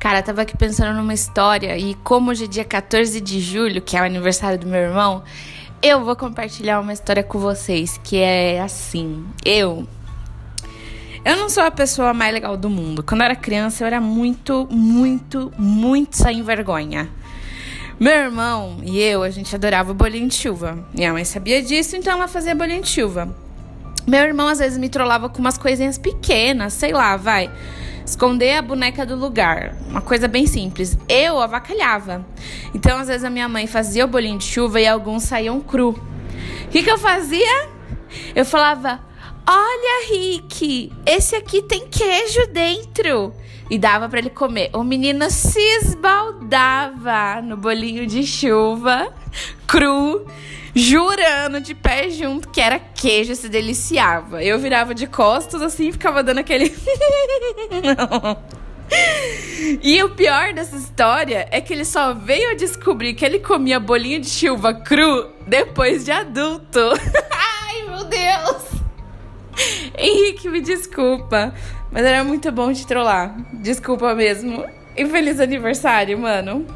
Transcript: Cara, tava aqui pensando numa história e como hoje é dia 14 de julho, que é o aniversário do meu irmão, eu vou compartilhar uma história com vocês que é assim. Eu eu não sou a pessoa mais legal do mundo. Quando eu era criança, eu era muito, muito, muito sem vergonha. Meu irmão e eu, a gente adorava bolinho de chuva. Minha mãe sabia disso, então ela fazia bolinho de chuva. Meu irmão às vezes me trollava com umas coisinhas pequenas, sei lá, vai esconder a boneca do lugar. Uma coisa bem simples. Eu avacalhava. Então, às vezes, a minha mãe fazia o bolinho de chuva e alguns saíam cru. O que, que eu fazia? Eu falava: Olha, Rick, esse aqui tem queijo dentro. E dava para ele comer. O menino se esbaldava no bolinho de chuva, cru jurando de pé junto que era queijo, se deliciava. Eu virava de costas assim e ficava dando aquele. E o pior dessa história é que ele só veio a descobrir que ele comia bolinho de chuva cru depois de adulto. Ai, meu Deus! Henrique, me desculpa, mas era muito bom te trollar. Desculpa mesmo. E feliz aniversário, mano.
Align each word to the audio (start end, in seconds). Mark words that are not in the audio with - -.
Cara, 0.00 0.22
tava 0.22 0.40
aqui 0.40 0.56
pensando 0.56 0.96
numa 0.96 1.12
história 1.12 1.76
e 1.76 1.94
como 1.96 2.30
hoje 2.30 2.44
é 2.44 2.46
dia 2.46 2.64
14 2.64 3.20
de 3.20 3.38
julho, 3.38 3.82
que 3.82 3.98
é 3.98 4.00
o 4.00 4.04
aniversário 4.04 4.58
do 4.58 4.66
meu 4.66 4.80
irmão, 4.80 5.22
eu 5.82 6.02
vou 6.02 6.16
compartilhar 6.16 6.80
uma 6.80 6.94
história 6.94 7.22
com 7.22 7.38
vocês 7.38 8.00
que 8.02 8.16
é 8.16 8.62
assim. 8.62 9.22
Eu 9.44 9.86
eu 11.22 11.36
não 11.36 11.50
sou 11.50 11.62
a 11.62 11.70
pessoa 11.70 12.14
mais 12.14 12.32
legal 12.32 12.56
do 12.56 12.70
mundo. 12.70 13.02
Quando 13.02 13.20
eu 13.20 13.26
era 13.26 13.36
criança, 13.36 13.82
eu 13.84 13.86
era 13.88 14.00
muito, 14.00 14.66
muito, 14.70 15.52
muito 15.58 16.16
sem 16.16 16.42
vergonha. 16.42 17.06
Meu 18.00 18.14
irmão 18.14 18.78
e 18.82 18.98
eu, 18.98 19.22
a 19.22 19.28
gente 19.28 19.54
adorava 19.54 19.92
bolinho 19.92 20.28
de 20.28 20.34
chuva. 20.34 20.82
Minha 20.94 21.12
mãe 21.12 21.26
sabia 21.26 21.62
disso, 21.62 21.94
então 21.94 22.14
ela 22.14 22.26
fazia 22.26 22.54
bolinho 22.54 22.80
de 22.80 22.88
chuva. 22.88 23.36
Meu 24.06 24.20
irmão 24.20 24.48
às 24.48 24.60
vezes 24.60 24.78
me 24.78 24.88
trollava 24.88 25.28
com 25.28 25.40
umas 25.40 25.58
coisinhas 25.58 25.98
pequenas, 25.98 26.72
sei 26.72 26.90
lá, 26.90 27.18
vai 27.18 27.50
esconder 28.10 28.56
a 28.56 28.62
boneca 28.62 29.06
do 29.06 29.14
lugar. 29.14 29.74
Uma 29.88 30.00
coisa 30.00 30.26
bem 30.26 30.46
simples. 30.46 30.98
Eu 31.08 31.40
avacalhava. 31.40 32.26
Então, 32.74 32.98
às 32.98 33.08
vezes, 33.08 33.24
a 33.24 33.30
minha 33.30 33.48
mãe 33.48 33.66
fazia 33.66 34.04
o 34.04 34.08
bolinho 34.08 34.38
de 34.38 34.44
chuva 34.44 34.80
e 34.80 34.86
alguns 34.86 35.22
saíam 35.24 35.60
cru. 35.60 35.90
O 35.90 36.68
que, 36.70 36.82
que 36.82 36.90
eu 36.90 36.98
fazia? 36.98 37.68
Eu 38.34 38.44
falava: 38.44 39.00
Olha, 39.48 40.08
Rick, 40.08 40.92
esse 41.06 41.36
aqui 41.36 41.62
tem 41.62 41.86
queijo 41.88 42.46
dentro. 42.52 43.32
E 43.70 43.78
dava 43.78 44.08
para 44.08 44.18
ele 44.18 44.30
comer. 44.30 44.70
O 44.74 44.82
menino 44.82 45.30
se 45.30 45.60
esbaldava 45.60 47.40
no 47.40 47.56
bolinho 47.56 48.04
de 48.04 48.26
chuva, 48.26 49.14
cru 49.70 50.26
jurando 50.74 51.60
de 51.60 51.76
pé 51.76 52.10
junto 52.10 52.48
que 52.48 52.60
era 52.60 52.78
queijo, 52.78 53.36
se 53.36 53.48
deliciava. 53.48 54.42
Eu 54.42 54.58
virava 54.58 54.92
de 54.92 55.06
costas 55.06 55.62
assim 55.62 55.88
e 55.88 55.92
ficava 55.92 56.22
dando 56.22 56.38
aquele. 56.38 56.74
E 59.82 60.02
o 60.02 60.10
pior 60.10 60.52
dessa 60.52 60.74
história 60.74 61.46
é 61.52 61.60
que 61.60 61.72
ele 61.72 61.84
só 61.84 62.12
veio 62.12 62.50
a 62.50 62.54
descobrir 62.54 63.14
que 63.14 63.24
ele 63.24 63.38
comia 63.38 63.78
bolinho 63.78 64.20
de 64.20 64.28
chuva 64.28 64.74
cru 64.74 65.30
depois 65.46 66.04
de 66.04 66.10
adulto. 66.10 66.80
Ai, 67.30 67.84
meu 67.86 68.04
Deus! 68.04 68.64
Henrique, 69.96 70.48
me 70.48 70.60
desculpa, 70.60 71.54
mas 71.92 72.04
era 72.04 72.24
muito 72.24 72.50
bom 72.50 72.72
te 72.72 72.84
trollar. 72.84 73.32
Desculpa 73.62 74.12
mesmo. 74.12 74.66
E 74.96 75.06
feliz 75.06 75.38
aniversário, 75.38 76.18
mano. 76.18 76.66